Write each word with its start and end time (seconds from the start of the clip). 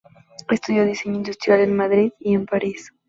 Estudió 0.49 0.83
diseño 0.83 1.17
industrial 1.17 1.59
en 1.59 1.75
Madrid 1.75 2.11
y 2.17 2.33
en 2.33 2.47
París. 2.47 2.91